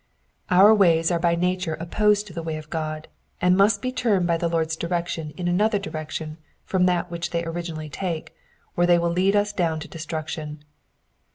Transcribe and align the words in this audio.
Our 0.49 0.73
ways 0.73 1.11
are 1.11 1.19
by 1.19 1.35
nature 1.35 1.75
opposed 1.75 2.25
to 2.25 2.33
the 2.33 2.41
way 2.41 2.57
of 2.57 2.71
God, 2.71 3.07
and 3.39 3.55
must 3.55 3.83
be 3.83 3.91
turned 3.91 4.25
by 4.25 4.35
the 4.37 4.47
Lord's 4.47 4.75
direction 4.75 5.29
in 5.37 5.47
another 5.47 5.77
direction 5.77 6.39
from 6.65 6.87
that 6.87 7.11
which 7.11 7.29
they 7.29 7.45
originally 7.45 7.87
take 7.87 8.35
or 8.75 8.87
they 8.87 8.97
will 8.97 9.11
lead 9.11 9.35
us 9.35 9.53
down 9.53 9.79
to 9.81 9.87
destruction. 9.87 10.63